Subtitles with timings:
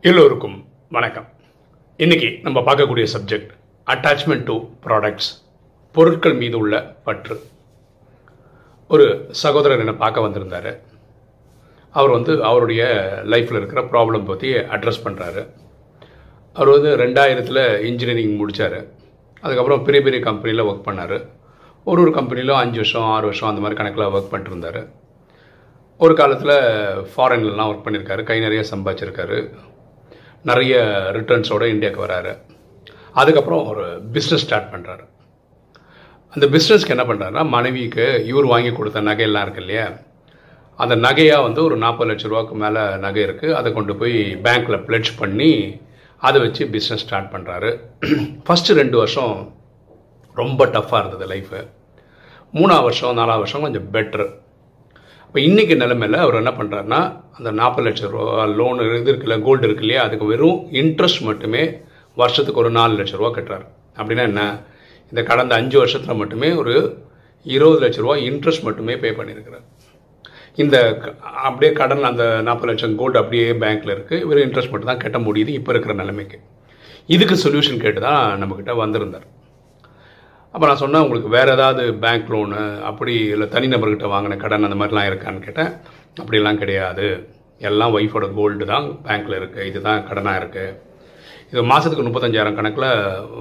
[0.00, 1.26] எல்லோருக்கும் வணக்கம்.
[1.96, 3.48] இன்னைக்கு நம்ம பார்க்கக்கூடிய சப்ஜெக்ட்
[3.86, 4.56] அட்டாச்மெண்ட் டு
[4.86, 5.30] ப்ராடக்ட்ஸ்
[5.92, 7.40] பொருட்கள் மீது உள்ள பற்று.
[8.88, 10.78] ஒரு சகோதரர் என்னை பார்க்க வந்திருந்தார்.
[11.90, 12.82] அவர் வந்து அவருடைய
[13.24, 15.50] லைஃப்பில் இருக்கிற ப்ராப்ளம் பற்றி அட்ரஸ் பண்ணுறாரு
[16.52, 18.78] அவர் வந்து ரெண்டாயிரத்தில் இன்ஜினியரிங் முடித்தார்
[19.40, 21.18] அதுக்கப்புறம் பெரிய பெரிய கம்பெனியில் ஒர்க் பண்ணார்.
[21.88, 24.80] ஒரு ஒரு கம்பெனிலும் அஞ்சு வருஷம் ஆறு வருஷம் அந்த மாதிரி கணக்கில் ஒர்க் பண்ணிட்டுருந்தாரு.
[26.00, 26.56] ஒரு காலத்தில்
[27.12, 28.22] ஃபாரின்லலாம் ஒர்க் பண்ணியிருக்காரு.
[28.22, 29.38] கை நிறைய சம்பாதிச்சிருக்காரு.
[30.42, 30.74] நிறைய
[31.16, 32.32] ரிட்டர்ன்ஸோடு இந்தியாவுக்கு வராரு.
[33.12, 35.04] அதுக்கப்புறம் ஒரு பிஸ்னஸ் ஸ்டார்ட் பண்ணுறாரு
[36.32, 39.86] அந்த பிஸ்னஸ்க்கு என்ன பண்ணுறாருன்னா மனைவிக்கு இவர் வாங்கி கொடுத்த நகையெல்லாம் இருக்கு இல்லையா?
[40.78, 45.10] அந்த நகையாக வந்து ஒரு நாற்பது லட்ச ரூபாய்க்கு மேலே நகை இருக்குது அதை கொண்டு போய் பேங்க்கில் பிளட்ஜ்
[45.18, 45.52] பண்ணி
[46.18, 47.70] அதை வச்சு பிஸ்னஸ் ஸ்டார்ட் பண்ணுறாரு
[48.46, 49.34] ஃபஸ்ட்டு ரெண்டு வருஷம்
[50.34, 51.60] ரொம்ப டஃப்பாக இருந்தது லைஃபு
[52.54, 54.26] மூணாவது வருஷம் நாலாவது வருஷம் கொஞ்சம் பெட்ரு
[55.26, 57.00] இப்போ இன்றைக்கி நிலமையில் அவர் என்ன பண்ணுறாருன்னா
[57.36, 61.62] அந்த நாற்பது லட்சம் ரூபா லோன் இது இருக்குல்ல கோல்டு இருக்கு இல்லையா அதுக்கு வெறும் இன்ட்ரெஸ்ட் மட்டுமே
[62.20, 63.66] வருஷத்துக்கு ஒரு நாலு லட்ச ரூபா கட்டுறாரு.
[63.98, 64.42] அப்படின்னா என்ன?
[65.12, 66.74] இந்த கடந்த அஞ்சு வருஷத்தில் மட்டுமே ஒரு
[67.46, 69.66] இருபது லட்ச ரூபா இன்ட்ரெஸ்ட் மட்டுமே பே பண்ணியிருக்கிறார்.
[70.62, 70.76] இந்த
[71.48, 75.52] அப்படியே கடன் அந்த நாற்பது லட்சம் கோல்டு அப்படியே பேங்க்கில் இருக்குது இவர் இன்ட்ரெஸ்ட் மட்டும் தான் கட்ட முடியுது
[75.58, 76.38] இப்போ இருக்கிற நிலைமைக்கு.
[77.16, 79.26] இதுக்கு சொல்யூஷன் கேட்டு தான் நம்மக்கிட்ட வந்திருந்தார்.
[80.54, 82.60] அப்போ நான் சொன்னேன் உங்களுக்கு வேறு ஏதாவது பேங்க் லோனு
[82.90, 85.72] அப்படி இல்லை தனிநபர்கிட்ட வாங்கின கடன் அந்த மாதிரிலாம் இருக்கான்னு கேட்டேன்.
[86.20, 87.06] அப்படிலாம் கிடையாது.
[87.68, 90.76] எல்லாம் ஒய்ஃபோட கோல்டு தான் பேங்க்கில் இருக்குது இதுதான் கடனாக இருக்குது
[91.52, 92.88] இது மாதத்துக்கு முப்பத்தஞ்சாயிரம் கணக்கில்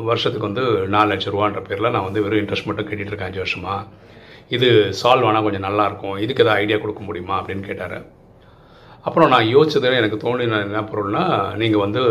[0.09, 3.87] வருஷத்துக்கு வந்து நாலு லட்சம் ரூபான்ற பேரில் நான் வந்து வெறும் இன்ட்ரெஸ்ட் மட்டும் கட்டிட்டு இருக்கேன் அஞ்சு வருஷமாக
[4.55, 4.67] இது
[5.01, 7.35] சால்வ் ஆனால் கொஞ்சம் நல்லாயிருக்கும் இதுக்கு எதாவது ஐடியா கொடுக்க முடியுமா?
[7.39, 7.97] அப்படின்னு கேட்டார்.
[9.07, 11.23] அப்புறம் நான் யோசிச்சது எனக்கு தோணின என்ன பொருள்னா
[11.61, 12.03] நீங்கள் வந்து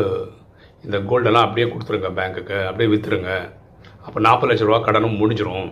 [0.85, 3.33] இந்த கோல்டெல்லாம் அப்படியே கொடுத்துருங்க பேங்க்குக்கு அப்படியே விற்றுருங்க
[4.07, 5.69] அப்போ நாற்பது லட்ச ரூபா கடனும் முடிஞ்சிடும்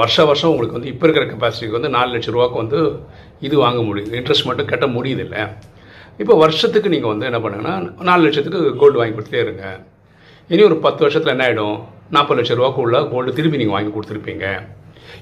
[0.00, 2.80] வருஷ வருஷம் உங்களுக்கு வந்து இப்போ இருக்கிற கெப்பாசிட்டிக்கு வந்து நாலு லட்ச ரூபாக்கு வந்து
[3.46, 4.12] இது வாங்க முடியுது.
[4.18, 5.42] இன்ட்ரெஸ்ட் மட்டும் கட்ட முடியுது இல்லை
[6.22, 7.74] இப்போ வருஷத்துக்கு நீங்கள் வந்து என்ன பண்ணுங்கன்னா
[8.08, 9.64] நாலு லட்சத்துக்கு கோல்டு வாங்கி கொடுத்துட்டே இருங்க.
[10.52, 11.76] இனி ஒரு பத்து வருஷத்தில் என்ன ஆகிடும்
[12.14, 14.46] நாற்பது லட்ச ரூபாக்குள்ள கோல்டு திருப்பி நீங்கள் வாங்கி கொடுத்துருப்பீங்க.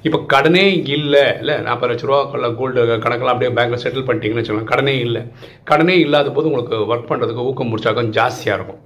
[0.06, 0.64] இப்போ கடனே
[0.96, 1.25] இல்லை.
[1.41, 5.22] இல்லை நாற்பது லட்ச ரூபாக்குள்ள கோல்டு கணக்கெல்லாம் அப்படியே பேங்க்கில் செட்டில் பண்ணிட்டீங்கன்னு வச்சுக்கோங்க கடனே இல்லை.
[5.70, 8.82] கடனே இல்லாத போது உங்களுக்கு ஒர்க் பண்ணுறதுக்கு ஊக்கம் முடிச்சாக்கம் ஜாஸ்தியாக இருக்கும்.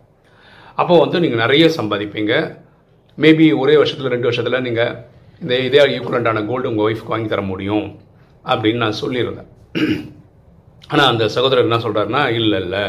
[0.83, 2.35] அப்போ வந்து நீங்கள் நிறைய சம்பாதிப்பீங்க.
[3.23, 4.95] மேபி ஒரே வருஷத்தில் ரெண்டு வருஷத்தில் நீங்கள்
[5.43, 7.87] இந்த இதே ஈக்குவலண்டான கோல்டு உங்கள் ஒய்ஃப்க்கு வாங்கி தர முடியும்
[8.53, 9.51] அப்படின்னு நான் சொல்லியிருந்தேன்.
[10.93, 12.85] ஆனால் அந்த சகோதரர் என்ன சொல்கிறாருன்னா இல்லை இல்லை.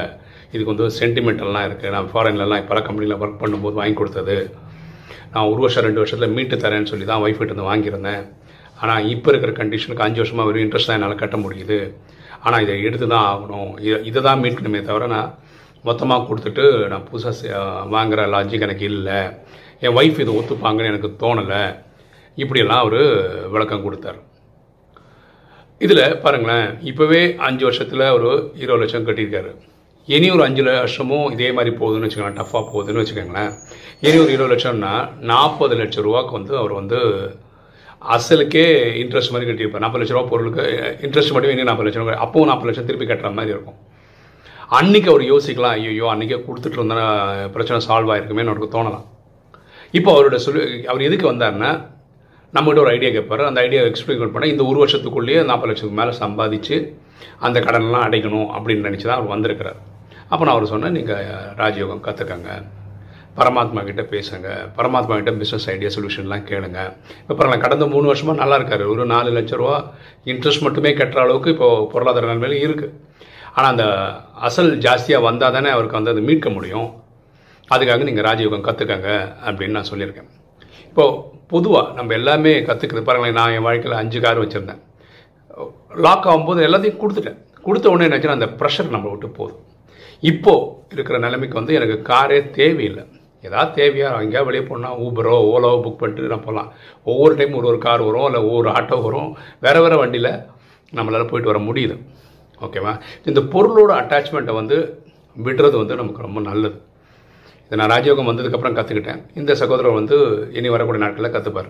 [0.54, 4.38] இதுக்கு வந்து சென்டிமெண்டல்லாம் இருக்குது நான் ஃபாரின்லலாம் பல கம்பெனியில் ஒர்க் பண்ணும்போது வாங்கி கொடுத்தது.
[5.34, 8.24] நான் ஒரு வருஷம் ரெண்டு வருஷத்தில் மீட்டு தரேன்னு சொல்லி தான் ஒய்ஃப் இருந்து வாங்கியிருந்தேன்.
[8.82, 11.80] ஆனால் இப்போ இருக்கிற கண்டிஷனுக்கு அஞ்சு வருஷமாக வெறும் இன்ட்ரெஸ்ட் தான் என்னால் கட்ட முடியுது.
[12.46, 13.72] ஆனால் இதை எடுத்து தான் ஆகணும்.
[13.88, 15.30] இதை இதை தான் மீட்கணுமே தவிர நான்
[15.90, 17.62] மொத்தமாக கொடுத்துட்டு நான் புதுசாக
[17.94, 19.20] வாங்குகிற லாஜிக் எனக்கு இல்லை.
[19.84, 21.64] என் ஒய்ஃப் இதை ஒத்துப்பாங்கன்னு எனக்கு தோணலை.
[22.36, 23.02] இப்படியெல்லாம் அவர்
[23.54, 24.20] விளக்கம் கொடுத்தார்.
[25.86, 28.30] இதில் பாருங்களேன் இப்போவே அஞ்சு வருஷத்தில் ஒரு
[28.64, 29.52] இருபது லட்சம் கட்டியிருக்காரு.
[30.08, 33.52] இனி ஒரு அஞ்சு லட்சமும் இதே மாதிரி போகுதுன்னு வச்சுக்கோங்களேன் டஃப்பாக போகுதுன்னு வச்சுக்கோங்களேன்.
[34.06, 34.94] இனி ஒரு இருபது லட்சம்னா
[35.32, 37.00] நாற்பது லட்சம் ரூபாய்க்கு வந்து அவர் வந்து
[38.16, 38.66] அசலுக்கே
[39.02, 39.84] இன்ட்ரெஸ்ட் மாதிரி கட்டியிருப்பார்.
[39.86, 40.64] நாற்பது லட்ச ரூபா பொருளுக்கு
[41.06, 42.22] இன்ட்ரெஸ்ட் மட்டும் இனி நாற்பது லட்சம் ரூபாய்.
[42.26, 43.80] அப்பவும் நாற்பது லட்சம் திருப்பி கட்டுற மாதிரி இருக்கும்.
[44.80, 46.98] அன்றைக்கி அவர் யோசிக்கலாம் ஐயோ அன்றைக்கே கொடுத்துட்டு இருந்தா
[47.56, 49.06] பிரச்சனை சால்வ் ஆகிருக்குமே நமக்கு தோணலாம்.
[49.92, 51.72] இப்போ அவரோட சொல்லு அவர் எதுக்கு வந்தாருன்னா
[52.54, 56.78] நம்மகிட்ட ஒரு ஐடியா கேட்பாரு அந்த ஐடியா எக்ஸ்பிளைன் பண்ணால் இந்த ஒரு வருஷத்துக்குள்ளேயே நாற்பது லட்சத்துக்கு மேலே சம்பாதிச்சு
[57.46, 59.80] அந்த கடன்லாம் அடைக்கணும் அப்படின்னு நினச்சி தான் அவர் வந்திருக்கிறார்.
[60.30, 61.26] அப்போ நான் அவர் சொன்னேன் நீங்கள்
[61.62, 62.52] ராஜயோகம் கற்றுக்கங்க
[63.38, 64.50] பரமாத்மா கிட்ட பேசுங்க.
[64.78, 66.80] பரமாத்மா கிட்ட பிஸ்னஸ் ஐடியா சொல்யூஷன்லாம் கேளுங்க.
[67.22, 68.84] இப்போ பரவாயில்ல கடந்த மூணு வருஷமாக நல்லா இருக்காரு.
[68.94, 69.78] ஒரு நாலு லட்ச ரூபா
[70.34, 72.94] இன்ட்ரெஸ்ட் மட்டுமே கட்டுற அளவுக்கு இப்போது பொருளாதார நிலைமையில இருக்குது
[73.56, 73.86] ஆனால் அந்த
[74.50, 76.88] அசல் ஜாஸ்தியாக வந்தால் தானே அவருக்கு வந்து அதை மீட்க முடியும்.
[77.74, 79.10] அதுக்காக நீங்கள் ராஜயோகம் கற்றுக்கங்க
[79.48, 80.30] அப்படின்னு நான் சொல்லியிருக்கேன்.
[80.90, 81.22] இப்போது
[81.54, 84.82] பொதுவாக நம்ம எல்லாமே கற்றுக்குது பாருங்களேன் நான் என் வாழ்க்கையில் அஞ்சு கார் வச்சுருந்தேன்.
[86.06, 87.40] லாக் ஆகும்போது எல்லாத்தையும் கொடுத்துட்டேன்.
[87.68, 89.62] கொடுத்த உடனே என்னாச்சுன்னா அந்த ப்ரெஷர் நம்மளை விட்டு போதும்
[90.30, 93.04] இப்போது இருக்கிற நிலைமைக்கு வந்து எனக்கு காரே தேவையில்லை.
[93.48, 96.70] ஏதாவது தேவையா எங்கேயா வெளியே போனால் ஊபரோ ஓலாவோ புக் பண்ணிட்டு நான் போகலாம்.
[97.12, 99.30] ஒவ்வொரு டைம் ஒரு ஒரு கார் வரும் இல்லை ஒவ்வொரு ஆட்டோ வரும்.
[99.66, 100.32] வேறு வேறு வண்டியில்
[100.98, 101.96] நம்மளால் போயிட்டு வர முடியுது.
[102.66, 102.94] ஓகேவா
[103.30, 104.78] இந்த பொருளோட அட்டாச்மெண்ட்டை வந்து
[105.38, 106.78] விடுறது வந்து நமக்கு ரொம்ப நல்லது.
[107.66, 110.18] இதை நான் ராஜயோகம் வந்ததுக்கப்புறம் கற்றுக்கிட்டேன் இந்த சகோதரர் வந்து
[110.58, 111.70] இனி வரக்கூடிய நாட்களில் கற்றுப்பார்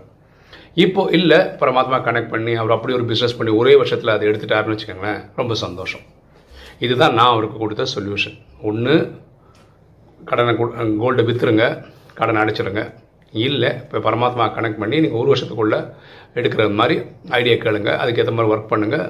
[0.84, 5.22] இப்போ இல்லை பரமாத்மா கனெக்ட் பண்ணி அவர் அப்படி ஒரு பிஸ்னஸ் பண்ணி ஒரே வருஷத்தில் அதை எடுத்துட்டாருன்னு வச்சுக்கோங்களேன்
[5.40, 6.04] ரொம்ப சந்தோஷம்.
[6.86, 8.36] இதுதான் நான் அவருக்கு கொடுத்த சொல்யூஷன்
[8.70, 8.96] ஒன்று
[10.32, 10.54] கடனை
[11.04, 11.66] கோல்டை விற்றுருங்க
[12.20, 12.84] கடனை அடைச்சிருங்க.
[13.48, 15.80] இல்லை இப்போ பரமாத்மா கனெக்ட் பண்ணி நீங்கள் ஒரு வருஷத்துக்குள்ளே
[16.40, 16.96] எடுக்கிற மாதிரி
[17.40, 19.08] ஐடியா கேளுங்க அதுக்கேற்ற மாதிரி ஒர்க் பண்ணுங்கள்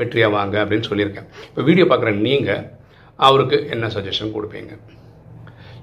[0.00, 1.28] வெற்றியாக வாங்க அப்படின்னு சொல்லியிருக்கேன்.
[1.50, 2.64] இப்போ வீடியோ பார்க்குற நீங்கள்
[3.28, 4.72] அவருக்கு என்ன சஜஷன் கொடுப்பீங்க?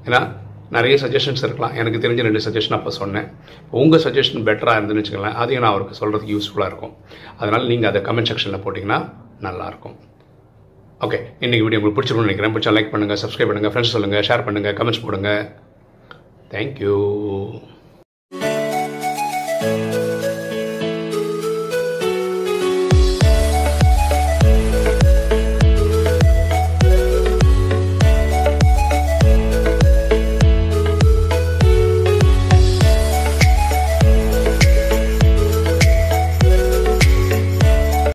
[0.07, 0.21] ஏன்னா
[0.75, 1.73] நிறைய சஜஷன்ஸ் இருக்கலாம்.
[1.81, 3.27] எனக்கு தெரிஞ்ச ரெண்டு சஜஷன் அப்போ சொன்னேன்.
[3.81, 6.93] உங்கள் சஜஷன் பெட்டராக இருந்துன்னு வச்சுக்கலாம் அதையும் நான் அவருக்கு சொல்கிறதுக்கு யூஸ்ஃபுல்லாக இருக்கும்.
[7.41, 8.99] அதனால் நீங்கள் அதை கமெண்ட் செக்ஷனில் போட்டிங்கன்னா
[9.47, 9.97] நல்லாயிருக்கும்
[11.05, 12.53] ஓகே இன்றைக்கி வீடியோ உங்களுக்கு பிடிச்சிருக்கும்னு நினைக்கிறேன்.
[12.55, 15.31] பிடிச்சா லைக் பண்ணுங்கள் சப்ஸ்கிரைப் பண்ணுங்கள் ஃப்ரெண்ட்ஸ் சொல்லுங்கள் ஷேர் பண்ணுங்கள் கமெண்ட்ஸ் போடுங்க.
[16.53, 16.97] தேங்க்யூ